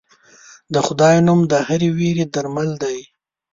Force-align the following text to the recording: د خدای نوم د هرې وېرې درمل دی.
د 0.73 0.75
خدای 0.87 1.15
نوم 1.27 1.39
د 1.51 1.53
هرې 1.67 1.89
وېرې 1.97 2.25
درمل 2.33 2.69
دی. 2.83 2.99